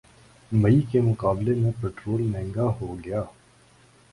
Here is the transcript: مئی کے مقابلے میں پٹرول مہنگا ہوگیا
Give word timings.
مئی 0.51 0.81
کے 0.91 1.01
مقابلے 1.01 1.53
میں 1.55 1.71
پٹرول 1.81 2.21
مہنگا 2.23 2.67
ہوگیا 2.81 3.21